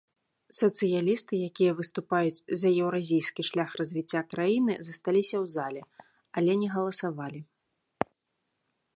[0.59, 5.81] Сацыялісты, якія выступаюць за еўразійскі шлях развіцця краіны, засталіся ў зале,
[6.41, 7.41] але не галасавалі.